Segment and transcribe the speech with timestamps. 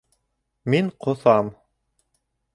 [0.75, 1.53] Мин ҡоҫам